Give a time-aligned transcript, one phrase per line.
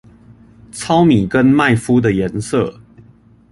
[0.71, 2.79] 糙米跟麥麩的顏色